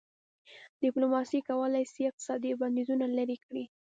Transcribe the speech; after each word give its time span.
ډيپلوماسي 0.83 1.39
کولای 1.49 1.85
سي 1.93 2.01
اقتصادي 2.09 2.51
بندیزونه 2.61 3.05
لېرې 3.17 3.37
کړي. 3.45 3.65